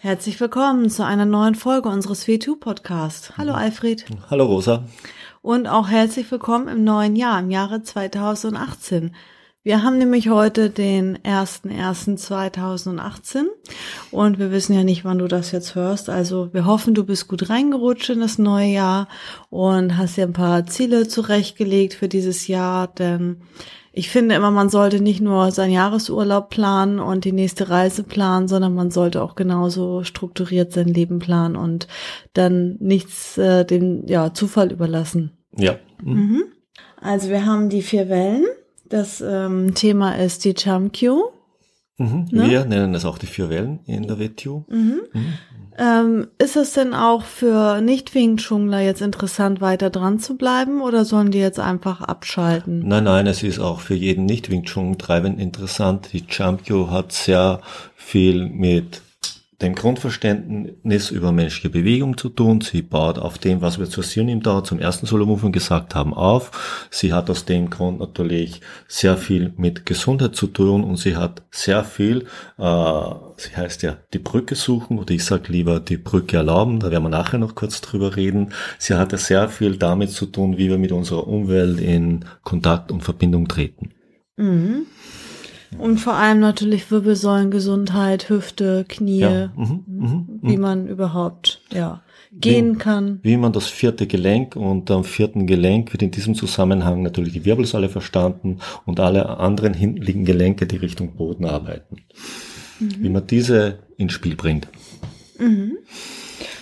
[0.00, 3.36] Herzlich willkommen zu einer neuen Folge unseres W2-Podcasts.
[3.36, 4.04] Hallo Alfred.
[4.30, 4.84] Hallo Rosa.
[5.42, 9.12] Und auch herzlich willkommen im neuen Jahr, im Jahre 2018.
[9.64, 13.46] Wir haben nämlich heute den 1.1.2018
[14.10, 16.08] und wir wissen ja nicht, wann du das jetzt hörst.
[16.08, 19.08] Also wir hoffen, du bist gut reingerutscht in das neue Jahr
[19.50, 23.42] und hast dir ein paar Ziele zurechtgelegt für dieses Jahr, denn
[23.92, 28.46] ich finde immer, man sollte nicht nur seinen Jahresurlaub planen und die nächste Reise planen,
[28.46, 31.88] sondern man sollte auch genauso strukturiert sein Leben planen und
[32.32, 35.36] dann nichts äh, dem ja, Zufall überlassen.
[35.56, 35.80] Ja.
[36.00, 36.44] Mhm.
[37.00, 38.44] Also wir haben die vier Wellen.
[38.88, 41.30] Das ähm, Thema ist die Chamkyu.
[41.98, 42.28] Mhm.
[42.30, 42.50] Ne?
[42.50, 44.64] Wir nennen das auch die vier Wellen in der WTU.
[44.68, 45.00] Mhm.
[45.12, 45.32] Mhm.
[45.80, 51.04] Ähm, ist es denn auch für Nicht-Wing Chungler jetzt interessant, weiter dran zu bleiben oder
[51.04, 52.86] sollen die jetzt einfach abschalten?
[52.86, 56.08] Nein, nein, es ist auch für jeden Nicht-Wing Chun Treibend interessant.
[56.12, 57.60] Die Chamkyu hat sehr
[57.94, 59.02] viel mit
[59.60, 62.60] dem Grundverständnis über menschliche Bewegung zu tun.
[62.60, 66.88] Sie baut auf dem, was wir zur Sionim da zum ersten Solo-Movement gesagt haben, auf.
[66.90, 71.42] Sie hat aus dem Grund natürlich sehr viel mit Gesundheit zu tun und sie hat
[71.50, 76.36] sehr viel, äh, sie heißt ja die Brücke suchen oder ich sag lieber die Brücke
[76.36, 78.52] erlauben, da werden wir nachher noch kurz drüber reden.
[78.78, 83.02] Sie hatte sehr viel damit zu tun, wie wir mit unserer Umwelt in Kontakt und
[83.02, 83.90] Verbindung treten.
[84.36, 84.86] Mhm.
[85.76, 89.52] Und vor allem natürlich Wirbelsäulengesundheit, Hüfte, Knie, ja.
[89.54, 90.62] mhm, mh, wie mh.
[90.62, 92.02] man überhaupt ja,
[92.32, 93.18] gehen wie, kann.
[93.22, 97.44] Wie man das vierte Gelenk und am vierten Gelenk wird in diesem Zusammenhang natürlich die
[97.44, 101.98] Wirbelsäule verstanden und alle anderen hintenliegenden Gelenke, die Richtung Boden arbeiten.
[102.80, 102.96] Mhm.
[103.00, 104.68] Wie man diese ins Spiel bringt.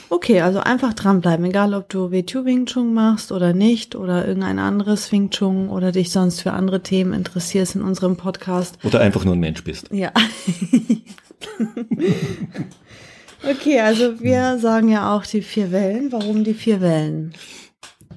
[0.09, 4.61] Okay, also einfach dranbleiben, egal ob du W2 Wing Chun machst oder nicht oder irgendein
[4.61, 8.79] anderes Wing Chun oder dich sonst für andere Themen interessierst in unserem Podcast.
[8.85, 9.91] Oder einfach nur ein Mensch bist.
[9.91, 10.13] Ja.
[13.51, 16.13] okay, also wir sagen ja auch die vier Wellen.
[16.13, 17.35] Warum die vier Wellen?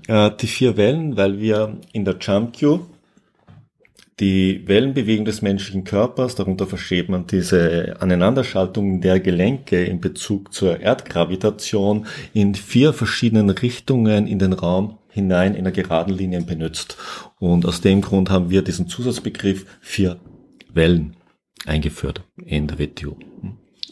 [0.08, 2.82] Äh, die vier Wellen, weil wir in der Jump Queue
[4.20, 10.80] die Wellenbewegung des menschlichen Körpers, darunter versteht man diese Aneinanderschaltung der Gelenke in Bezug zur
[10.80, 16.98] Erdgravitation in vier verschiedenen Richtungen in den Raum hinein in einer geraden Linie benutzt.
[17.40, 20.20] Und aus dem Grund haben wir diesen Zusatzbegriff vier
[20.74, 21.16] Wellen
[21.66, 23.18] eingeführt in der WTO.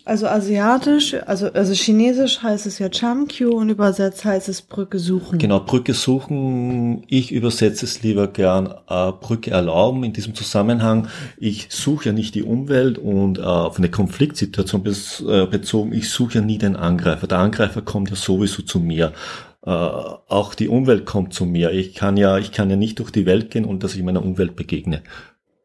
[0.08, 5.38] Also asiatisch, also, also chinesisch heißt es ja Chamkyu und übersetzt heißt es Brücke suchen.
[5.38, 7.04] Genau, Brücke suchen.
[7.08, 11.10] Ich übersetze es lieber gern äh, Brücke erlauben in diesem Zusammenhang.
[11.38, 16.10] Ich suche ja nicht die Umwelt und äh, auf eine Konfliktsituation bez, äh, bezogen, ich
[16.10, 17.28] suche ja nie den Angreifer.
[17.28, 19.12] Der Angreifer kommt ja sowieso zu mir.
[19.66, 21.72] Äh, auch die Umwelt kommt zu mir.
[21.72, 24.24] Ich kann ja, ich kann ja nicht durch die Welt gehen und dass ich meiner
[24.24, 25.02] Umwelt begegne.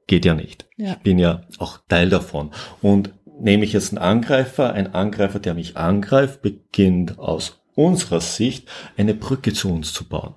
[0.09, 0.67] Geht ja nicht.
[0.77, 0.95] Ja.
[0.95, 2.51] Ich bin ja auch Teil davon.
[2.81, 8.69] Und nehme ich jetzt einen Angreifer, ein Angreifer, der mich angreift, beginnt aus unserer Sicht
[8.97, 10.35] eine Brücke zu uns zu bauen.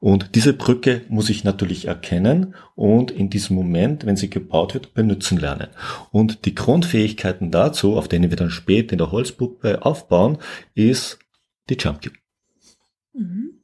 [0.00, 4.94] Und diese Brücke muss ich natürlich erkennen und in diesem Moment, wenn sie gebaut wird,
[4.94, 5.68] benutzen lernen.
[6.12, 10.38] Und die Grundfähigkeiten dazu, auf denen wir dann später in der Holzpuppe aufbauen,
[10.74, 11.18] ist
[11.68, 12.16] die Jump Cube.
[13.12, 13.54] Mhm.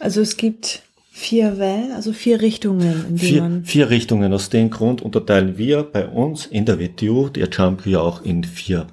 [0.00, 0.82] Also es gibt
[1.18, 3.06] Vier Wellen, also vier Richtungen.
[3.08, 4.34] In vier, man vier Richtungen.
[4.34, 8.44] Aus dem Grund unterteilen wir bei uns in der WTO der Jump ja auch in
[8.44, 8.86] vier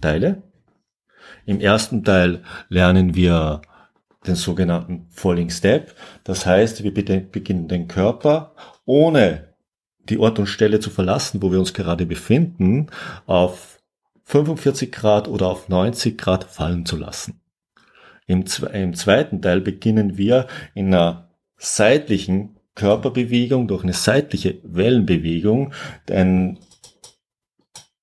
[0.00, 0.44] Teile.
[1.44, 3.62] Im ersten Teil lernen wir
[4.28, 5.96] den sogenannten Falling Step.
[6.22, 9.48] Das heißt, wir beginnen den Körper ohne
[10.08, 12.86] die Ort und Stelle zu verlassen, wo wir uns gerade befinden,
[13.26, 13.82] auf
[14.22, 17.40] 45 Grad oder auf 90 Grad fallen zu lassen.
[18.28, 21.25] Im, im zweiten Teil beginnen wir in einer
[21.56, 25.72] seitlichen Körperbewegung, durch eine seitliche Wellenbewegung,
[26.10, 26.58] ein,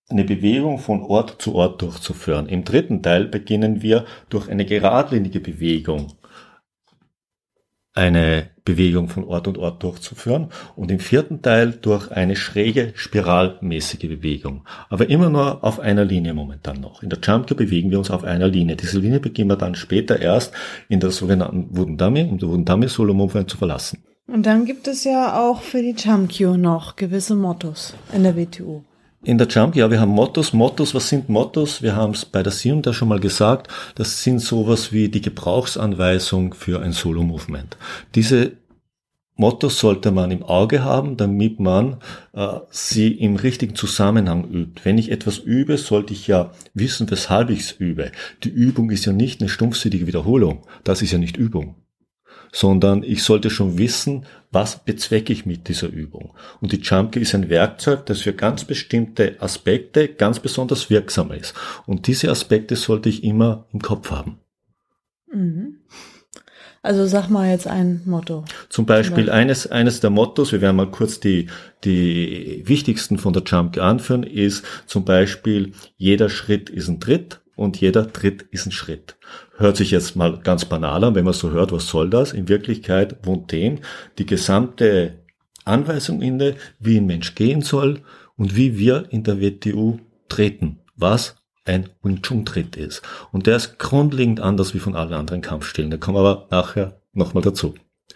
[0.09, 2.47] eine Bewegung von Ort zu Ort durchzuführen.
[2.47, 6.13] Im dritten Teil beginnen wir durch eine geradlinige Bewegung
[7.93, 14.07] eine Bewegung von Ort und Ort durchzuführen und im vierten Teil durch eine schräge, spiralmäßige
[14.07, 14.65] Bewegung.
[14.89, 17.03] Aber immer nur auf einer Linie momentan noch.
[17.03, 18.75] In der Jump bewegen wir uns auf einer Linie.
[18.75, 20.53] Diese Linie beginnen wir dann später erst
[20.89, 24.03] in der sogenannten Wudendami, um die Wudendami Solo Movement zu verlassen.
[24.27, 28.83] Und dann gibt es ja auch für die Jump noch gewisse Mottos in der WTO.
[29.25, 30.51] In der Jump, ja, wir haben Mottos.
[30.51, 31.81] Mottos, was sind Mottos?
[31.81, 33.69] Wir haben es bei der Sium da schon mal gesagt.
[33.95, 37.77] Das sind sowas wie die Gebrauchsanweisung für ein Solo-Movement.
[38.15, 38.51] Diese
[39.37, 42.01] Mottos sollte man im Auge haben, damit man
[42.33, 44.81] äh, sie im richtigen Zusammenhang übt.
[44.83, 48.11] Wenn ich etwas übe, sollte ich ja wissen, weshalb ich es übe.
[48.43, 50.63] Die Übung ist ja nicht eine stumpfsinnige Wiederholung.
[50.83, 51.75] Das ist ja nicht Übung
[52.53, 56.33] sondern ich sollte schon wissen, was bezwecke ich mit dieser Übung.
[56.61, 61.55] Und die Jump ist ein Werkzeug, das für ganz bestimmte Aspekte ganz besonders wirksam ist.
[61.87, 64.39] Und diese Aspekte sollte ich immer im Kopf haben.
[65.33, 65.79] Mhm.
[66.83, 68.43] Also sag mal jetzt ein Motto.
[68.69, 71.47] Zum Beispiel, Zum Beispiel, eines, eines der Mottos, wir werden mal kurz die,
[71.85, 77.79] die wichtigsten von der Jump anführen, ist zum Beispiel, jeder Schritt ist ein Tritt und
[77.79, 79.15] jeder Tritt ist ein Schritt.
[79.57, 82.33] Hört sich jetzt mal ganz banal an, wenn man so hört, was soll das?
[82.33, 83.79] In Wirklichkeit wohnt dem
[84.17, 85.19] die gesamte
[85.65, 88.01] Anweisung inne, wie ein Mensch gehen soll
[88.37, 91.35] und wie wir in der WTU treten, was
[91.65, 93.01] ein Wing Chun Tritt ist.
[93.31, 95.91] Und der ist grundlegend anders wie von allen anderen Kampfstilen.
[95.91, 97.75] Da kommen wir aber nachher nochmal dazu.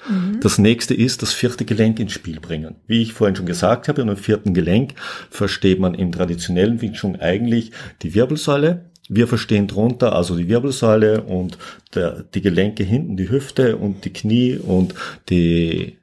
[0.10, 0.40] Mhm.
[0.42, 2.75] Das nächste ist das vierte Gelenk ins Spiel bringen.
[2.88, 4.94] Wie ich vorhin schon gesagt habe, unter dem vierten Gelenk
[5.30, 11.21] versteht man im traditionellen Wing Chun eigentlich die Wirbelsäule, wir verstehen drunter also die Wirbelsäule
[11.21, 11.57] und
[11.94, 14.94] der, die Gelenke hinten, die Hüfte und die Knie und
[15.30, 16.00] die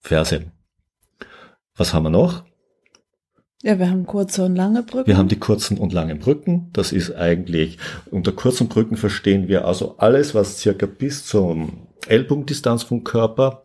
[0.00, 0.52] Ferse.
[1.76, 2.44] Was haben wir noch?
[3.62, 5.06] Ja, wir haben kurze und lange Brücken.
[5.06, 6.68] Wir haben die kurzen und langen Brücken.
[6.74, 7.78] Das ist eigentlich,
[8.10, 13.63] unter kurzen Brücken verstehen wir also alles, was circa bis zum Ellbogendistanz vom Körper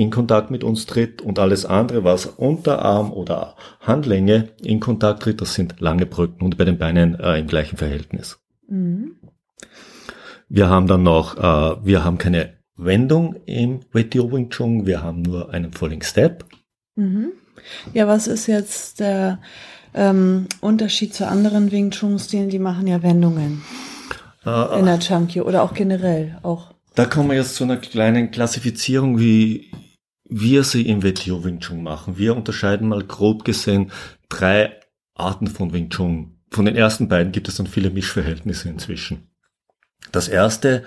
[0.00, 5.42] in Kontakt mit uns tritt und alles andere, was Unterarm oder Handlänge in Kontakt tritt,
[5.42, 8.38] das sind lange Brücken und bei den Beinen äh, im gleichen Verhältnis.
[8.66, 9.16] Mhm.
[10.48, 15.20] Wir haben dann noch, äh, wir haben keine Wendung im WTO Wing Chun, wir haben
[15.20, 16.46] nur einen Falling Step.
[16.96, 17.32] Mhm.
[17.92, 19.38] Ja, was ist jetzt der
[19.92, 22.48] ähm, Unterschied zu anderen Wing Chun Stilen?
[22.48, 23.62] Die machen ja Wendungen
[24.46, 26.72] äh, in der Chunky oder auch generell auch.
[26.94, 29.70] Da kommen wir jetzt zu einer kleinen Klassifizierung, wie
[30.30, 32.16] wir sie im WTO Wing Chun machen.
[32.16, 33.90] Wir unterscheiden mal grob gesehen
[34.28, 34.78] drei
[35.14, 36.38] Arten von Wing Chun.
[36.50, 39.28] Von den ersten beiden gibt es dann viele Mischverhältnisse inzwischen.
[40.12, 40.84] Das erste,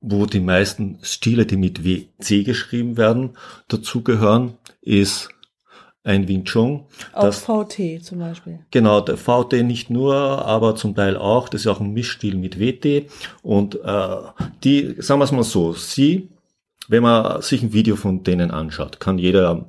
[0.00, 3.36] wo die meisten Stile, die mit WC geschrieben werden,
[3.68, 5.28] dazugehören, ist
[6.04, 6.86] ein Wing Chun.
[7.12, 8.60] Auch das, VT zum Beispiel.
[8.70, 11.48] Genau, der VT nicht nur, aber zum Teil auch.
[11.48, 13.10] Das ist auch ein Mischstil mit WT.
[13.42, 14.16] Und äh,
[14.64, 16.28] die, sagen wir es mal so, sie
[16.88, 19.66] wenn man sich ein Video von denen anschaut, kann jeder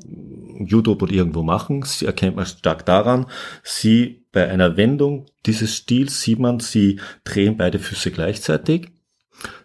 [0.60, 1.84] YouTube oder irgendwo machen.
[1.84, 3.28] Sie erkennt man stark daran,
[3.64, 8.92] sie bei einer Wendung dieses Stils sieht man, sie drehen beide Füße gleichzeitig.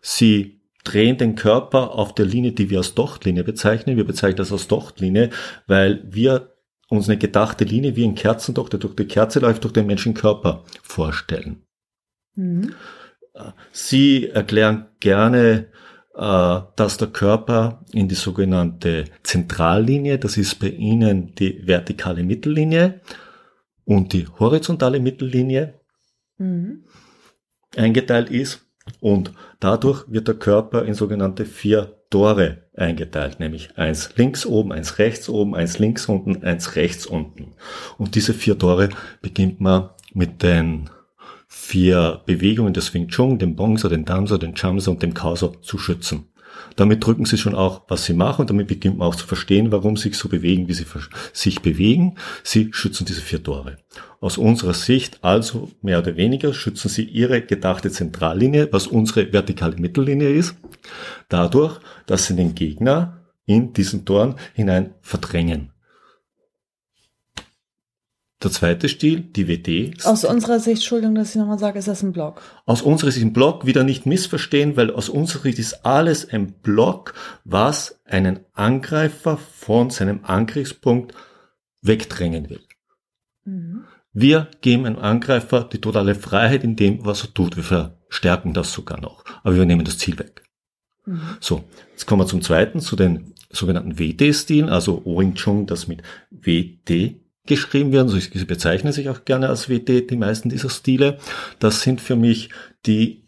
[0.00, 3.96] Sie drehen den Körper auf der Linie, die wir als Dochtlinie bezeichnen.
[3.96, 5.30] Wir bezeichnen das als Dochtlinie,
[5.66, 6.54] weil wir
[6.88, 10.64] uns eine gedachte Linie wie ein Kerzendocht, der durch die Kerze läuft, durch den Menschenkörper
[10.82, 11.62] vorstellen.
[12.34, 12.74] Mhm.
[13.70, 15.68] Sie erklären gerne
[16.18, 23.00] dass der Körper in die sogenannte Zentrallinie, das ist bei Ihnen die vertikale Mittellinie
[23.84, 25.74] und die horizontale Mittellinie
[26.38, 26.84] mhm.
[27.76, 28.66] eingeteilt ist.
[29.00, 34.98] Und dadurch wird der Körper in sogenannte vier Tore eingeteilt, nämlich eins links oben, eins
[34.98, 37.54] rechts oben, eins links unten, eins rechts unten.
[37.96, 38.88] Und diese vier Tore
[39.20, 40.90] beginnt man mit den
[41.48, 45.78] vier Bewegungen des Wing Chun, dem Bongsa, den Damsa, den Chamsa und dem Kausa zu
[45.78, 46.28] schützen.
[46.76, 49.72] Damit drücken sie schon auch, was sie machen und damit beginnt man auch zu verstehen,
[49.72, 50.86] warum sie sich so bewegen, wie sie
[51.32, 52.16] sich bewegen.
[52.42, 53.78] Sie schützen diese vier Tore.
[54.20, 59.76] Aus unserer Sicht also mehr oder weniger schützen sie ihre gedachte Zentrallinie, was unsere vertikale
[59.76, 60.56] Mittellinie ist,
[61.28, 65.72] dadurch, dass sie den Gegner in diesen Toren hinein verdrängen.
[68.42, 70.04] Der zweite Stil, die WD.
[70.04, 72.40] Aus unserer Sicht, Entschuldigung, dass ich nochmal sage, ist das ein Block?
[72.66, 76.52] Aus unserer Sicht ein Block, wieder nicht missverstehen, weil aus unserer Sicht ist alles ein
[76.52, 77.14] Block,
[77.44, 81.14] was einen Angreifer von seinem Angriffspunkt
[81.82, 82.60] wegdrängen will.
[83.44, 83.84] Mhm.
[84.12, 87.56] Wir geben einem Angreifer die totale Freiheit in dem, was er tut.
[87.56, 89.24] Wir verstärken das sogar noch.
[89.42, 90.44] Aber wir nehmen das Ziel weg.
[91.06, 91.20] Mhm.
[91.40, 96.02] So, jetzt kommen wir zum zweiten, zu den sogenannten WD-Stilen, also Wing Chun, das mit
[96.30, 98.08] WD geschrieben werden.
[98.08, 101.18] Sie bezeichnen sich auch gerne als WD, die meisten dieser Stile.
[101.58, 102.50] Das sind für mich
[102.86, 103.24] die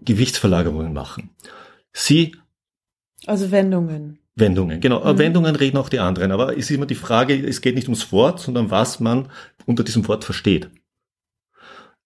[0.00, 1.30] Gewichtsverlagerungen machen.
[1.92, 2.36] Sie.
[3.26, 4.18] Also Wendungen.
[4.34, 5.00] Wendungen, genau.
[5.04, 5.18] Mhm.
[5.18, 6.32] Wendungen reden auch die anderen.
[6.32, 9.28] Aber es ist immer die Frage, es geht nicht ums Wort, sondern was man
[9.66, 10.70] unter diesem Wort versteht.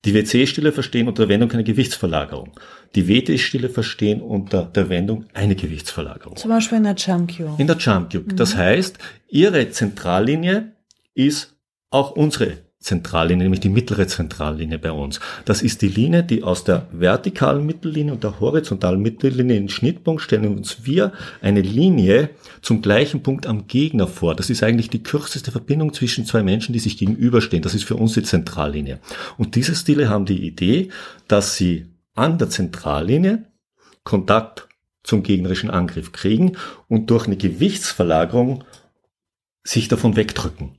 [0.05, 2.53] Die WC-Stille verstehen unter der Wendung keine Gewichtsverlagerung.
[2.95, 6.37] Die WT-Stille verstehen unter der Wendung eine Gewichtsverlagerung.
[6.37, 7.57] Zum Beispiel in der Jump Cube.
[7.59, 8.33] In der Jump Cube.
[8.33, 8.37] Mhm.
[8.37, 8.99] Das heißt,
[9.29, 10.75] ihre Zentrallinie
[11.16, 11.56] ist
[11.90, 15.18] auch unsere Zentrallinie, nämlich die mittlere Zentrallinie bei uns.
[15.44, 20.23] Das ist die Linie, die aus der vertikalen Mittellinie und der horizontalen Mittellinie in Schnittpunkt
[20.23, 22.30] stellen uns wir eine Linie
[22.62, 24.37] zum gleichen Punkt am Gegner vor.
[24.37, 27.62] Das ist eigentlich die kürzeste Verbindung zwischen zwei Menschen, die sich gegenüberstehen.
[27.62, 29.00] Das ist für uns die Zentrallinie.
[29.37, 30.90] Und diese Stile haben die Idee,
[31.26, 33.46] dass sie an der Zentrallinie
[34.04, 34.68] Kontakt
[35.02, 36.56] zum gegnerischen Angriff kriegen
[36.88, 38.64] und durch eine Gewichtsverlagerung
[39.64, 40.78] sich davon wegdrücken.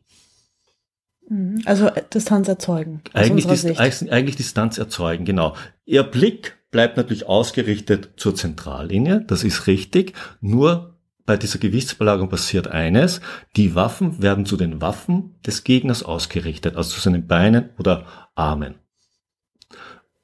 [1.27, 1.61] Mhm.
[1.65, 3.01] Also äh, Distanz erzeugen.
[3.13, 3.65] Eigentlich, Dis
[4.09, 5.55] eigentlich Distanz erzeugen, genau.
[5.85, 10.13] Ihr Blick bleibt natürlich ausgerichtet zur Zentrallinie, das ist richtig.
[10.41, 13.19] Nur bei dieser Gewichtsbelagerung passiert eines,
[13.55, 18.05] die Waffen werden zu den Waffen des Gegners ausgerichtet, also zu seinen Beinen oder
[18.35, 18.75] Armen.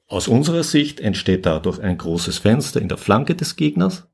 [0.06, 4.08] Aus unserer Sicht entsteht dadurch ein großes Fenster in der Flanke des Gegners,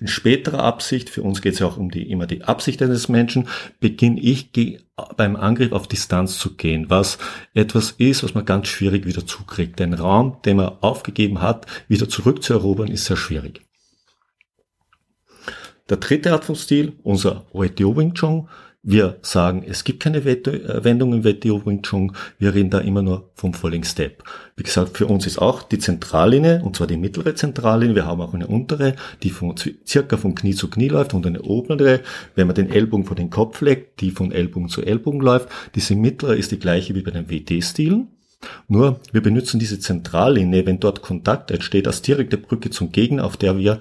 [0.00, 3.08] in späterer Absicht, für uns geht es ja auch um die, immer die Absicht eines
[3.08, 3.48] Menschen,
[3.80, 4.50] beginne ich
[5.16, 7.18] beim Angriff auf Distanz zu gehen, was
[7.54, 9.78] etwas ist, was man ganz schwierig wieder zukriegt.
[9.78, 13.62] Den Raum, den man aufgegeben hat, wieder zurückzuerobern, ist sehr schwierig.
[15.90, 18.48] Der dritte Art von Stil, unser WTO Wing Chun,
[18.86, 22.12] wir sagen, es gibt keine Wendung im WTO Wing Chun.
[22.38, 24.22] Wir reden da immer nur vom Falling Step.
[24.56, 27.94] Wie gesagt, für uns ist auch die Zentrallinie, und zwar die mittlere Zentrallinie.
[27.94, 29.54] Wir haben auch eine untere, die von,
[29.86, 32.00] circa von Knie zu Knie läuft und eine obere,
[32.34, 35.48] wenn man den Ellbogen vor den Kopf legt, die von Ellbogen zu Ellbogen läuft.
[35.74, 38.08] Diese mittlere ist die gleiche wie bei den WT-Stilen.
[38.68, 43.38] Nur, wir benutzen diese Zentrallinie, wenn dort Kontakt entsteht, als direkte Brücke zum Gegner, auf
[43.38, 43.80] der wir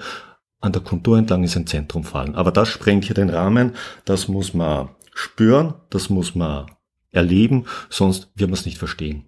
[0.63, 2.35] an der Kontur entlang in sein Zentrum fallen.
[2.35, 3.73] Aber das sprengt hier den Rahmen.
[4.05, 6.67] Das muss man spüren, das muss man
[7.11, 9.25] erleben, sonst wird man es nicht verstehen.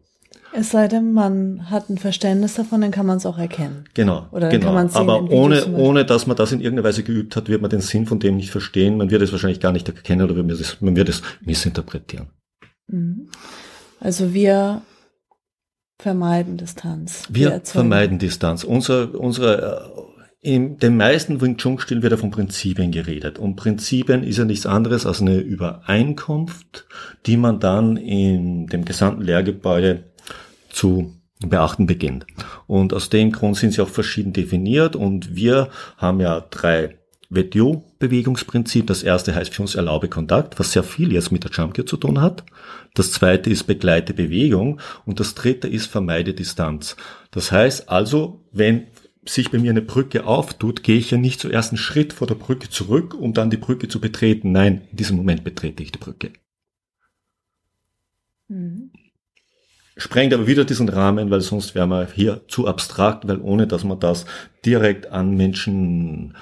[0.53, 3.83] Es sei denn, man hat ein Verständnis davon, dann kann man es auch erkennen.
[3.93, 4.73] Genau, Oder genau.
[4.73, 7.69] Kann sehen, Aber ohne, ohne, dass man das in irgendeiner Weise geübt hat, wird man
[7.69, 8.95] den Sinn von dem nicht verstehen.
[8.95, 12.27] Man wird es wahrscheinlich gar nicht erkennen oder man wird es, man wird es missinterpretieren.
[12.87, 13.27] Mhm.
[13.99, 14.81] Also wir
[15.99, 17.23] vermeiden Distanz.
[17.29, 18.63] Wir, wir vermeiden Distanz.
[18.63, 20.04] Unser, unsere
[20.45, 23.39] in den meisten Wing Chun Stilen wird ja von Prinzipien geredet.
[23.39, 26.85] Und Prinzipien ist ja nichts anderes als eine Übereinkunft,
[27.25, 30.03] die man dann in dem gesamten Lehrgebäude
[30.69, 32.27] zu beachten beginnt.
[32.67, 36.95] Und aus dem Grund sind sie auch verschieden definiert und wir haben ja drei
[37.29, 38.85] WTO-Bewegungsprinzip.
[38.85, 41.87] Das erste heißt für uns erlaube Kontakt, was sehr viel jetzt mit der Jump Gear
[41.87, 42.43] zu tun hat.
[42.93, 46.95] Das zweite ist begleite Bewegung und das dritte ist vermeide Distanz.
[47.31, 48.85] Das heißt also, wenn
[49.25, 52.35] sich bei mir eine Brücke auftut, gehe ich ja nicht zuerst einen Schritt vor der
[52.35, 54.51] Brücke zurück, um dann die Brücke zu betreten.
[54.51, 56.31] Nein, in diesem Moment betrete ich die Brücke.
[58.47, 58.91] Mhm.
[59.97, 63.85] Sprengt aber wieder diesen Rahmen, weil sonst wäre man hier zu abstrakt, weil ohne dass
[63.85, 64.25] man das
[64.65, 66.35] direkt an Menschen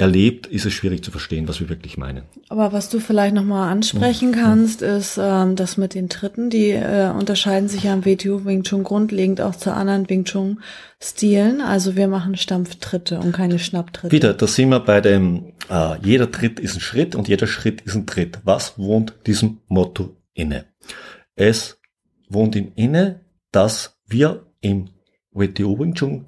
[0.00, 2.24] erlebt, ist es schwierig zu verstehen, was wir wirklich meinen.
[2.48, 6.48] Aber was du vielleicht nochmal ansprechen kannst, ist ähm, das mit den Tritten.
[6.48, 10.60] Die äh, unterscheiden sich ja im WTO Wing Chun grundlegend auch zu anderen Wing Chun
[11.02, 11.60] Stilen.
[11.60, 14.12] Also wir machen Stampftritte und keine Schnapptritte.
[14.12, 17.82] Wieder, da sind wir bei dem, äh, jeder Tritt ist ein Schritt und jeder Schritt
[17.82, 18.38] ist ein Tritt.
[18.44, 20.64] Was wohnt diesem Motto inne?
[21.34, 21.78] Es
[22.28, 23.20] wohnt ihm inne,
[23.52, 24.88] dass wir im
[25.32, 26.26] WTO Wing Chun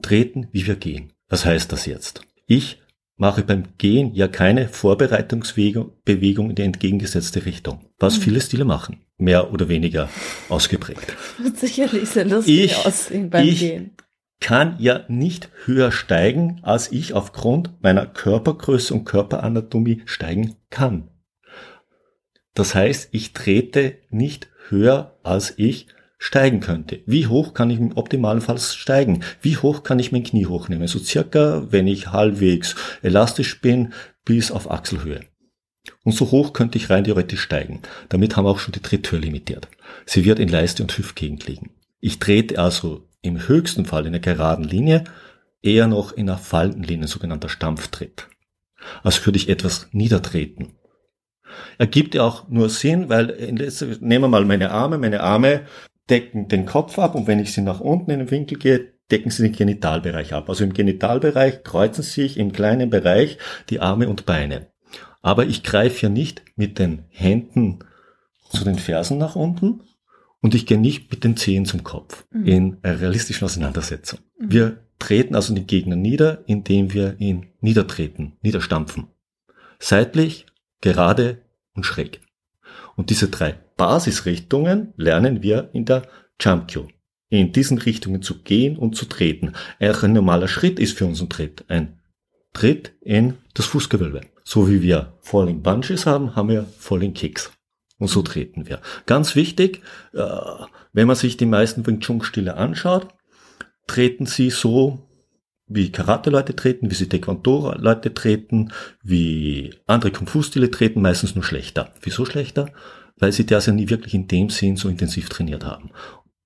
[0.00, 1.12] treten, wie wir gehen.
[1.28, 2.22] Was heißt das jetzt?
[2.46, 2.78] Ich
[3.20, 8.22] mache beim Gehen ja keine Vorbereitungsbewegung in die entgegengesetzte Richtung, was mhm.
[8.22, 10.08] viele Stile machen, mehr oder weniger
[10.48, 11.14] ausgeprägt.
[11.38, 13.90] Wird sicherlich sehr lustig ich, aussehen beim ich Gehen.
[14.40, 21.10] kann ja nicht höher steigen, als ich aufgrund meiner Körpergröße und Körperanatomie steigen kann.
[22.54, 25.88] Das heißt, ich trete nicht höher, als ich
[26.20, 27.00] steigen könnte.
[27.06, 29.24] Wie hoch kann ich im optimalen Fall steigen?
[29.40, 30.86] Wie hoch kann ich mein Knie hochnehmen?
[30.86, 33.94] So circa, wenn ich halbwegs elastisch bin,
[34.26, 35.22] bis auf Achselhöhe.
[36.04, 37.80] Und so hoch könnte ich rein theoretisch steigen.
[38.10, 39.68] Damit haben wir auch schon die Tritthöhe limitiert.
[40.04, 41.70] Sie wird in Leiste und Hüftgegend liegen.
[42.00, 45.04] Ich trete also im höchsten Fall in einer geraden Linie,
[45.62, 48.28] eher noch in einer fallenden Linie, sogenannter Stampftritt.
[49.02, 50.74] Als würde ich etwas niedertreten.
[51.78, 53.52] Ergibt ja auch nur Sinn, weil
[54.00, 54.98] nehmen wir mal meine Arme.
[54.98, 55.66] Meine Arme
[56.10, 59.30] decken den Kopf ab und wenn ich sie nach unten in den Winkel gehe, decken
[59.30, 60.48] sie den Genitalbereich ab.
[60.48, 63.38] Also im Genitalbereich kreuzen sich im kleinen Bereich
[63.68, 64.68] die Arme und Beine.
[65.22, 67.80] Aber ich greife ja nicht mit den Händen
[68.50, 69.82] zu den Fersen nach unten
[70.40, 72.46] und ich gehe nicht mit den Zehen zum Kopf mhm.
[72.46, 74.20] in einer realistischen Auseinandersetzung.
[74.38, 74.52] Mhm.
[74.52, 79.08] Wir treten also den Gegner nieder, indem wir ihn niedertreten, niederstampfen.
[79.78, 80.46] Seitlich,
[80.80, 81.42] gerade
[81.74, 82.20] und schräg.
[83.00, 86.02] Und diese drei Basisrichtungen lernen wir in der
[86.38, 86.86] Jumpkyo.
[87.30, 89.54] In diesen Richtungen zu gehen und zu treten.
[89.78, 91.64] ein normaler Schritt ist für uns ein Tritt.
[91.68, 91.98] Ein
[92.52, 94.20] Tritt in das Fußgewölbe.
[94.44, 97.50] So wie wir Falling Bunches haben, haben wir Falling Kicks.
[97.96, 98.82] Und so treten wir.
[99.06, 99.80] Ganz wichtig,
[100.12, 100.20] äh,
[100.92, 103.08] wenn man sich die meisten Wing Chun Stile anschaut,
[103.86, 105.08] treten sie so,
[105.70, 108.72] wie Karate-Leute treten, wie sie Taekwondo-Leute treten,
[109.02, 111.94] wie andere Kung-Fu-Stile treten, meistens nur schlechter.
[112.02, 112.70] Wieso schlechter?
[113.16, 115.90] Weil sie das ja nie wirklich in dem Sinn so intensiv trainiert haben.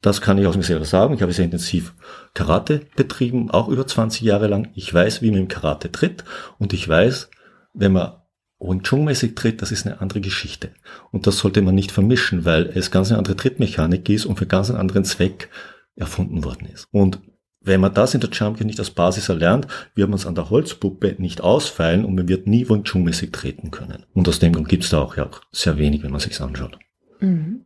[0.03, 1.15] Das kann ich aus mir selber sagen.
[1.15, 1.95] Ich habe sehr intensiv
[2.35, 4.69] Karate betrieben, auch über 20 Jahre lang.
[4.75, 6.25] Ich weiß, wie man im Karate tritt
[6.59, 7.31] und ich weiß,
[7.73, 8.13] wenn man
[8.61, 10.73] Wing Chun-mäßig tritt, das ist eine andere Geschichte.
[11.11, 14.47] Und das sollte man nicht vermischen, weil es ganz eine andere Trittmechanik ist und für
[14.47, 15.49] ganz einen anderen Zweck
[15.97, 16.89] erfunden worden ist.
[16.91, 17.21] Und
[17.65, 20.51] wenn man das in der Champion nicht als Basis erlernt, wird man es an der
[20.51, 24.05] Holzpuppe nicht ausfeilen und man wird nie Wing Chun-mäßig treten können.
[24.13, 26.41] Und aus dem Grund gibt es da auch ja auch sehr wenig, wenn man sich's
[26.41, 26.79] anschaut.
[27.21, 27.65] Mhm.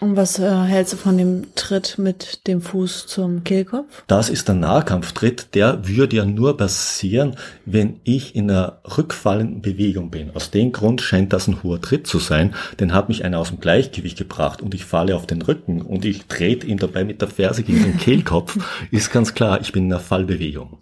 [0.00, 4.02] Und was äh, hältst du von dem Tritt mit dem Fuß zum Kehlkopf?
[4.06, 10.10] Das ist der Nahkampftritt, der würde ja nur passieren, wenn ich in einer rückfallenden Bewegung
[10.10, 10.34] bin.
[10.34, 13.48] Aus dem Grund scheint das ein hoher Tritt zu sein, denn hat mich einer aus
[13.48, 17.20] dem Gleichgewicht gebracht und ich falle auf den Rücken und ich trete ihn dabei mit
[17.20, 18.56] der Ferse gegen den Kehlkopf,
[18.90, 20.78] ist ganz klar, ich bin in einer Fallbewegung.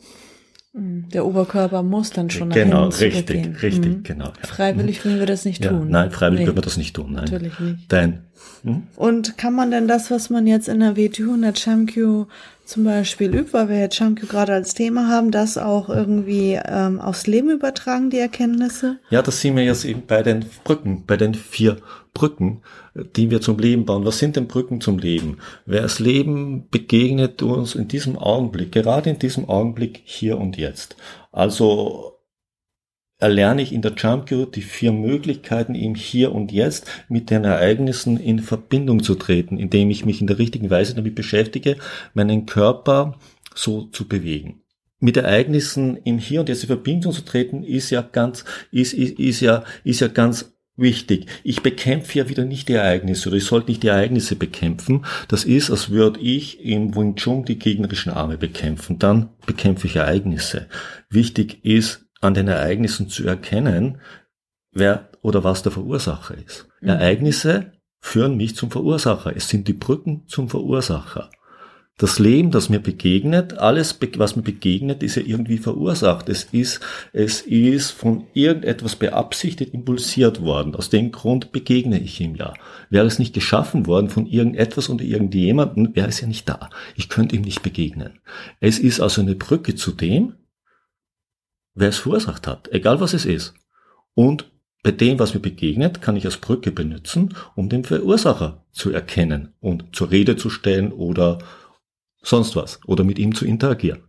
[0.79, 1.09] Mhm.
[1.13, 4.03] Der Oberkörper muss dann schon genau, richtig, richtig, mhm.
[4.03, 4.27] genau.
[4.27, 4.47] Ja.
[4.47, 5.89] Freiwillig würden wir das nicht ja, tun.
[5.91, 6.47] Nein, freiwillig nee.
[6.47, 7.13] würden wir das nicht tun.
[7.13, 7.25] Nein.
[7.25, 7.93] Natürlich nicht.
[7.93, 8.21] Dein.
[8.63, 8.83] Hm?
[8.97, 12.27] Und kann man denn das, was man jetzt in der WTU und der ChamQ
[12.69, 17.01] zum Beispiel übt, weil wir jetzt ChamQ gerade als Thema haben, das auch irgendwie ähm,
[17.01, 18.99] aufs Leben übertragen, die Erkenntnisse?
[19.09, 21.79] Ja, das sehen wir jetzt eben bei den Brücken, bei den vier
[22.13, 22.61] Brücken,
[23.17, 24.05] die wir zum Leben bauen.
[24.05, 25.39] Was sind denn Brücken zum Leben?
[25.65, 30.97] Wer das Leben begegnet uns in diesem Augenblick, gerade in diesem Augenblick hier und jetzt.
[31.33, 32.18] Also
[33.19, 37.45] erlerne ich in der Jump Cure die vier Möglichkeiten, im Hier und Jetzt mit den
[37.45, 41.77] Ereignissen in Verbindung zu treten, indem ich mich in der richtigen Weise damit beschäftige,
[42.15, 43.19] meinen Körper
[43.55, 44.63] so zu bewegen.
[45.01, 49.19] Mit Ereignissen im Hier und Jetzt in Verbindung zu treten, ist ja ganz, ist, ist,
[49.19, 51.27] ist ja, ist ja ganz wichtig.
[51.43, 55.05] Ich bekämpfe ja wieder nicht die Ereignisse oder ich sollte nicht die Ereignisse bekämpfen.
[55.27, 58.99] Das ist, als würde ich im Wing Chun die gegnerischen Arme bekämpfen.
[58.99, 60.69] Dann bekämpfe ich Ereignisse.
[61.11, 64.01] Wichtig ist, an den Ereignissen zu erkennen,
[64.73, 66.69] wer oder was der Verursacher ist.
[66.81, 66.89] Mhm.
[66.89, 69.35] Ereignisse führen mich zum Verursacher.
[69.37, 71.31] Es sind die Brücken zum Verursacher.
[71.99, 76.29] Das Leben, das mir begegnet, alles, was mir begegnet, ist ja irgendwie verursacht.
[76.29, 76.79] Es ist,
[77.13, 80.77] es ist von irgendetwas beabsichtigt impulsiert worden.
[80.77, 82.55] Aus dem Grund begegne ich ihm ja.
[82.89, 86.71] Wäre es nicht geschaffen worden von irgendetwas oder irgendjemanden, wäre es ja nicht da.
[86.95, 88.21] Ich könnte ihm nicht begegnen.
[88.61, 90.35] Es ist also eine Brücke zu dem,
[91.79, 93.55] wer es verursacht hat, egal was es ist.
[94.15, 94.51] Und
[94.83, 99.55] bei dem, was mir begegnet, kann ich als Brücke benutzen, um den Verursacher zu erkennen
[99.61, 101.39] und zur Rede zu stellen oder
[102.23, 104.05] sonst was oder mit ihm zu interagieren.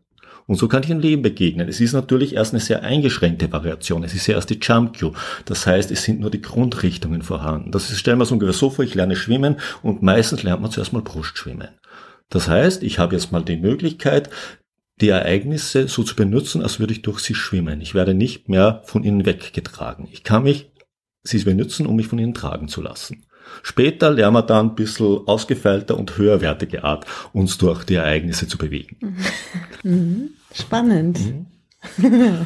[0.45, 1.69] Und so kann ich ein Leben begegnen.
[1.69, 4.03] Es ist natürlich erst eine sehr eingeschränkte Variation.
[4.03, 5.13] Es ist ja erst die Jump Cue.
[5.45, 7.71] Das heißt, es sind nur die Grundrichtungen vorhanden.
[7.71, 10.71] Das ist, stellen wir es ungefähr so vor, ich lerne schwimmen und meistens lernt man
[10.71, 11.69] zuerst mal Brustschwimmen.
[12.29, 14.31] Das heißt, ich habe jetzt mal die Möglichkeit,
[15.01, 17.81] die Ereignisse so zu benutzen, als würde ich durch sie schwimmen.
[17.81, 20.07] Ich werde nicht mehr von ihnen weggetragen.
[20.11, 20.71] Ich kann mich
[21.23, 23.25] sie benutzen, um mich von ihnen tragen zu lassen.
[23.63, 28.57] Später lernen wir dann ein bisschen ausgefeilter und höherwertige Art, uns durch die Ereignisse zu
[28.57, 28.97] bewegen.
[29.81, 30.31] Mhm.
[30.53, 31.19] Spannend.
[31.97, 32.45] Mhm.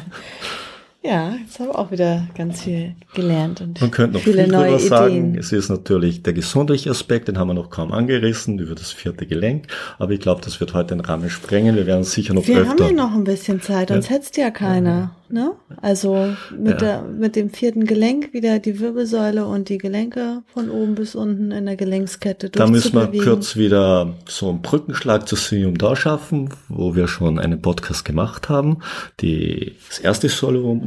[1.06, 4.52] Ja, jetzt habe ich auch wieder ganz viel gelernt und Man könnte noch viele viel
[4.52, 5.36] neue drüber sagen.
[5.38, 9.26] Es ist natürlich der gesundliche Aspekt, den haben wir noch kaum angerissen, über das vierte
[9.26, 9.66] Gelenk.
[9.98, 11.76] Aber ich glaube, das wird heute den Rahmen sprengen.
[11.76, 12.78] Wir werden sicher noch wir öfter.
[12.78, 14.14] Wir haben ja noch ein bisschen Zeit, sonst ja.
[14.14, 15.14] hättest ja keiner.
[15.30, 15.52] Ne?
[15.82, 17.00] Also mit, ja.
[17.00, 21.50] der, mit dem vierten Gelenk wieder die Wirbelsäule und die Gelenke von oben bis unten
[21.50, 26.50] in der Gelenkskette Da müssen wir kurz wieder so einen Brückenschlag zu Sinium da schaffen,
[26.68, 28.78] wo wir schon einen Podcast gemacht haben.
[29.20, 30.28] Die, das erste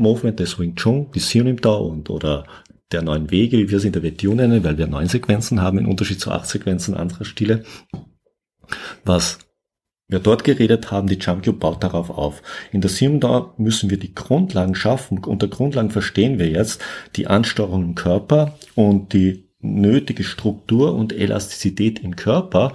[0.08, 2.46] Solo-Movement des Wing Chun, die Sinium da und oder
[2.92, 5.78] der neuen Wege, wie wir es in der WTU nennen, weil wir neun Sequenzen haben,
[5.78, 7.64] im Unterschied zu acht Sequenzen anderer Stile.
[9.04, 9.40] Was
[10.08, 12.42] wir dort geredet haben, die Jump Cube baut darauf auf.
[12.72, 15.18] In der Simda müssen wir die Grundlagen schaffen.
[15.26, 16.82] Unter Grundlagen verstehen wir jetzt
[17.18, 22.74] die Ansteuerung im Körper und die nötige Struktur und Elastizität im Körper,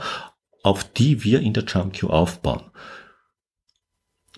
[0.62, 2.64] auf die wir in der Jump Cube aufbauen.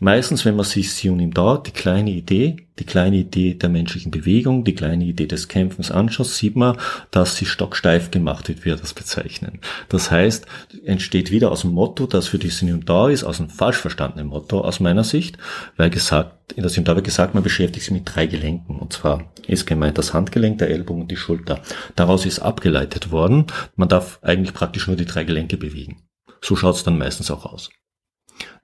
[0.00, 4.64] Meistens, wenn man sich Sionim da, die kleine Idee, die kleine Idee der menschlichen Bewegung,
[4.64, 6.78] die kleine Idee des Kämpfens anschaut, sieht man,
[7.12, 9.61] dass sie stocksteif gemacht wird, wie wir das bezeichnen.
[9.88, 10.46] Das heißt,
[10.85, 14.26] entsteht wieder aus dem Motto, das für die Sionim da ist, aus einem falsch verstandenen
[14.26, 15.38] Motto aus meiner Sicht,
[15.76, 18.80] weil gesagt, in der Sionim da wird gesagt, man beschäftigt sich mit drei Gelenken.
[18.80, 21.61] Und zwar ist gemeint das Handgelenk, der Ellbogen und die Schulter.
[21.94, 26.02] Daraus ist abgeleitet worden, man darf eigentlich praktisch nur die drei Gelenke bewegen.
[26.40, 27.70] So schaut es dann meistens auch aus.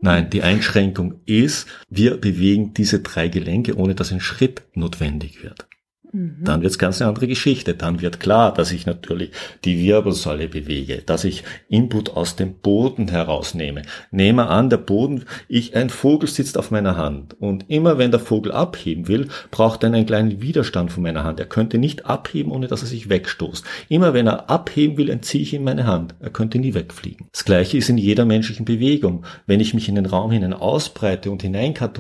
[0.01, 5.67] Nein, die Einschränkung ist, wir bewegen diese drei Gelenke, ohne dass ein Schritt notwendig wird.
[6.13, 6.39] Mhm.
[6.43, 7.75] Dann wird's ganz eine andere Geschichte.
[7.75, 9.31] Dann wird klar, dass ich natürlich
[9.65, 13.83] die Wirbelsäule bewege, dass ich Input aus dem Boden herausnehme.
[14.11, 18.21] Nehme an, der Boden, ich, ein Vogel sitzt auf meiner Hand und immer wenn der
[18.21, 21.39] Vogel abheben will, braucht er einen kleinen Widerstand von meiner Hand.
[21.41, 23.65] Er könnte nicht abheben, ohne dass er sich wegstoßt.
[23.89, 26.15] Immer wenn er abheben will, entziehe ich ihm meine Hand.
[26.21, 27.29] Er könnte nie wegfliegen.
[27.33, 29.25] Das gleiche ist in jeder menschlichen Bewegung.
[29.47, 31.45] Wenn ich mich in den Raum hinein ausbreite und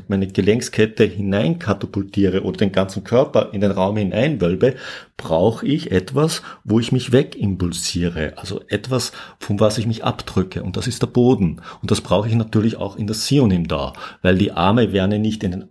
[0.08, 4.74] meine Gelenkskette hineinkatapultiere oder den ganzen Körper in den Raum hineinwölbe,
[5.16, 10.62] brauche ich etwas, wo ich mich wegimpulsiere, also etwas, von was ich mich abdrücke.
[10.62, 11.60] Und das ist der Boden.
[11.82, 15.18] Und das brauche ich natürlich auch in der Sionim da, weil die Arme werden ja
[15.18, 15.68] nicht in den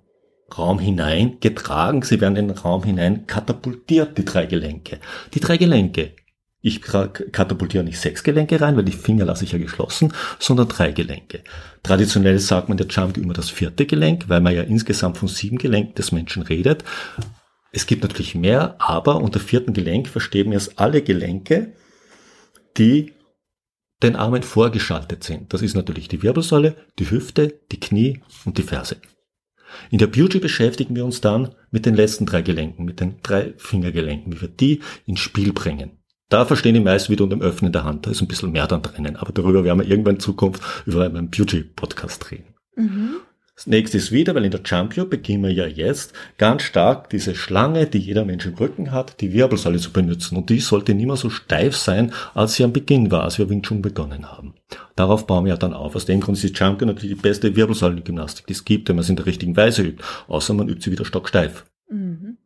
[0.58, 5.00] Raum hinein getragen, sie werden in den Raum hinein katapultiert, die drei Gelenke.
[5.34, 6.13] Die drei Gelenke.
[6.62, 10.92] Ich katapultiere nicht sechs Gelenke rein, weil die Finger lasse ich ja geschlossen, sondern drei
[10.92, 11.42] Gelenke.
[11.84, 15.58] Traditionell sagt man der Jump immer das vierte Gelenk, weil man ja insgesamt von sieben
[15.58, 16.84] Gelenken des Menschen redet.
[17.71, 21.73] Es gibt natürlich mehr, aber unter vierten Gelenk verstehen wir es alle Gelenke,
[22.77, 23.13] die
[24.01, 25.53] den Armen vorgeschaltet sind.
[25.53, 28.97] Das ist natürlich die Wirbelsäule, die Hüfte, die Knie und die Ferse.
[29.91, 33.53] In der Beauty beschäftigen wir uns dann mit den letzten drei Gelenken, mit den drei
[33.58, 35.99] Fingergelenken, wie wir die ins Spiel bringen.
[36.29, 38.05] Da verstehen die meisten wieder unter dem Öffnen der Hand.
[38.05, 39.15] Da ist ein bisschen mehr dann drinnen.
[39.15, 42.55] Aber darüber werden wir irgendwann in Zukunft über einen Beauty-Podcast reden.
[42.75, 43.15] Mhm.
[43.60, 47.36] Das nächste ist wieder, weil in der Jumpio beginnen wir ja jetzt ganz stark diese
[47.36, 50.38] Schlange, die jeder Mensch im Rücken hat, die Wirbelsäule zu benutzen.
[50.38, 53.50] Und die sollte nicht mehr so steif sein, als sie am Beginn war, als wir
[53.50, 54.54] Wing Chun begonnen haben.
[54.95, 55.93] Darauf bauen wir ja dann auf.
[55.93, 59.04] Aus dem Grund ist die Jumpio natürlich die beste Wirbelsäulengymnastik, die es gibt, wenn man
[59.04, 60.02] es in der richtigen Weise übt.
[60.30, 61.65] Außer man übt sie wieder stocksteif.
[61.89, 62.38] Mhm.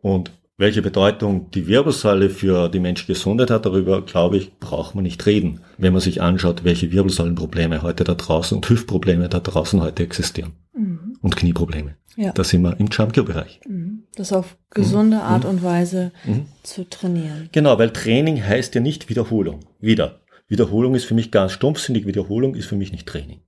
[0.00, 5.02] Und welche Bedeutung die Wirbelsäule für die menschliche Gesundheit hat, darüber, glaube ich, braucht man
[5.02, 9.80] nicht reden, wenn man sich anschaut, welche Wirbelsäulenprobleme heute da draußen und Hüftprobleme da draußen
[9.82, 10.52] heute existieren.
[10.72, 11.18] Mhm.
[11.20, 11.96] Und Knieprobleme.
[12.16, 12.32] Ja.
[12.32, 13.60] Da sind wir im Jumpio-Bereich.
[13.66, 14.04] Mhm.
[14.14, 15.22] Das auf gesunde mhm.
[15.22, 15.50] Art mhm.
[15.50, 16.46] und Weise mhm.
[16.62, 17.48] zu trainieren.
[17.50, 19.60] Genau, weil Training heißt ja nicht Wiederholung.
[19.80, 20.20] Wieder.
[20.46, 22.06] Wiederholung ist für mich ganz stumpfsinnig.
[22.06, 23.40] Wiederholung ist für mich nicht Training.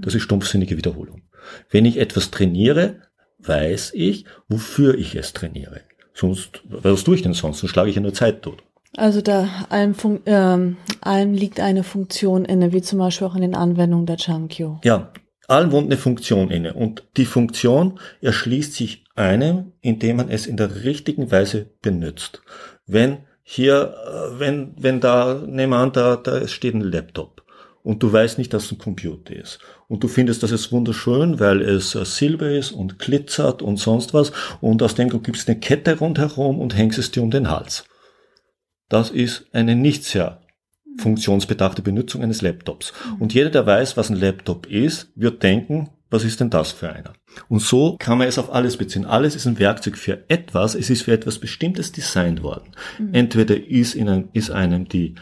[0.00, 1.22] Das ist stumpfsinnige Wiederholung.
[1.70, 3.00] Wenn ich etwas trainiere,
[3.38, 5.82] weiß ich, wofür ich es trainiere.
[6.14, 7.62] Sonst, was tue ich denn sonst?
[7.62, 8.62] Dann schlage ich ja nur Zeit tot.
[8.96, 9.94] Also da allem,
[10.26, 14.80] ähm, allem liegt eine Funktion inne, wie zum Beispiel auch in den Anwendungen der Chunkyo.
[14.84, 15.12] Ja,
[15.48, 16.74] allem wohnt eine Funktion inne.
[16.74, 22.42] Und die Funktion erschließt sich einem, indem man es in der richtigen Weise benutzt.
[22.86, 27.42] Wenn hier, äh, wenn, wenn da, nehmen wir an, da, da steht ein Laptop
[27.82, 29.58] und du weißt nicht, dass es ein Computer ist.
[29.88, 34.14] Und du findest das jetzt wunderschön, weil es äh, silber ist und glitzert und sonst
[34.14, 34.32] was.
[34.60, 37.84] Und aus dem Grund gibst eine Kette rundherum und hängst es dir um den Hals.
[38.88, 40.40] Das ist eine nicht sehr
[40.98, 42.92] funktionsbedachte Benutzung eines Laptops.
[43.18, 46.92] Und jeder, der weiß, was ein Laptop ist, wird denken, was ist denn das für
[46.92, 47.12] einer?
[47.48, 49.04] Und so kann man es auf alles beziehen.
[49.04, 52.70] Alles ist ein Werkzeug für etwas, es ist für etwas Bestimmtes designt worden.
[52.98, 53.14] Mhm.
[53.14, 55.16] Entweder ist, in einem, ist einem die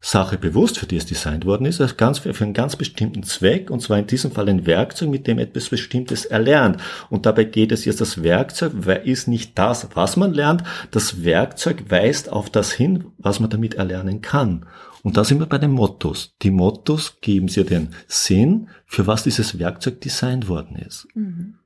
[0.00, 3.70] Sache bewusst, für die es designt worden ist, als ganz, für einen ganz bestimmten Zweck,
[3.70, 6.80] und zwar in diesem Fall ein Werkzeug, mit dem etwas Bestimmtes erlernt.
[7.10, 8.72] Und dabei geht es jetzt, das Werkzeug
[9.04, 13.74] ist nicht das, was man lernt, das Werkzeug weist auf das hin, was man damit
[13.74, 14.64] erlernen kann.
[15.02, 16.34] Und da sind wir bei den Mottos.
[16.42, 21.08] Die Mottos geben sie den Sinn, für was dieses Werkzeug designt worden ist.
[21.14, 21.59] Mhm.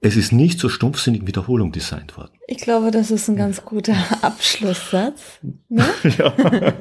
[0.00, 2.30] Es ist nicht zur stumpfsinnigen Wiederholung designt worden.
[2.46, 5.40] Ich glaube, das ist ein ganz guter Abschlusssatz.
[5.68, 5.84] Ne?
[6.18, 6.34] ja.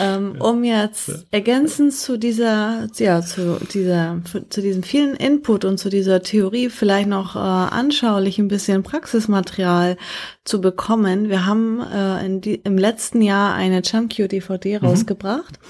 [0.00, 5.88] ähm, um jetzt ergänzend zu dieser, ja, zu dieser, zu diesem vielen Input und zu
[5.88, 9.96] dieser Theorie vielleicht noch äh, anschaulich ein bisschen Praxismaterial
[10.44, 11.28] zu bekommen.
[11.28, 14.86] Wir haben äh, in die, im letzten Jahr eine Chunky DVD mhm.
[14.86, 15.60] rausgebracht.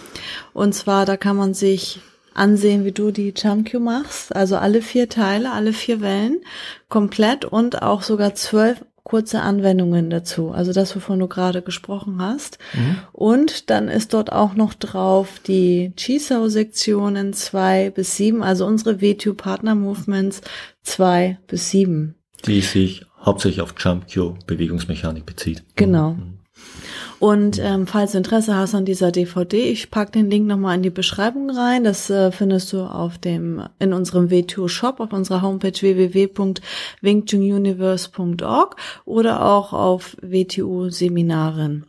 [0.55, 2.01] Und zwar, da kann man sich
[2.37, 4.35] ansehen, wie du die Jumpcue machst.
[4.35, 6.41] Also alle vier Teile, alle vier Wellen
[6.89, 10.51] komplett und auch sogar zwölf kurze Anwendungen dazu.
[10.51, 12.59] Also das, wovon du gerade gesprochen hast.
[12.75, 12.99] Mhm.
[13.13, 19.35] Und dann ist dort auch noch drauf die Chisau-Sektionen zwei bis sieben, also unsere V2
[19.35, 20.41] Partner Movements
[20.83, 22.17] zwei bis sieben.
[22.47, 25.63] Die sich hauptsächlich auf Jumpcue Bewegungsmechanik bezieht.
[25.77, 26.15] Genau.
[26.15, 26.36] Mhm.
[27.19, 30.83] Und ähm, falls du Interesse hast an dieser DVD, ich pack den Link nochmal in
[30.83, 31.83] die Beschreibung rein.
[31.85, 39.45] Das äh, findest du auf dem in unserem W2 Shop auf unserer Homepage www.wingchununiverse.org oder
[39.45, 41.87] auch auf WTU Seminaren.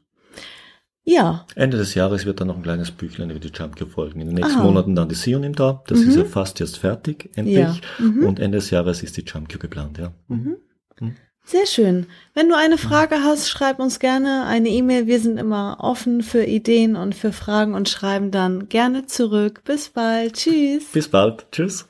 [1.04, 1.46] Ja.
[1.56, 4.20] Ende des Jahres wird dann noch ein kleines Büchlein über die Jump folgen.
[4.20, 4.64] In den nächsten Aha.
[4.64, 5.82] Monaten dann die Sionim da.
[5.88, 6.10] Das mhm.
[6.10, 7.58] ist ja fast jetzt fertig, endlich.
[7.58, 7.78] Ja.
[7.98, 8.26] Mhm.
[8.26, 10.12] Und Ende des Jahres ist die Jump geplant, ja.
[10.28, 10.58] Mhm.
[11.00, 11.16] mhm.
[11.48, 12.08] Sehr schön.
[12.34, 15.08] Wenn du eine Frage hast, schreib uns gerne eine E-Mail.
[15.08, 19.62] Wir sind immer offen für Ideen und für Fragen und schreiben dann gerne zurück.
[19.64, 20.34] Bis bald.
[20.34, 20.84] Tschüss.
[20.92, 21.46] Bis bald.
[21.54, 21.88] Tschüss.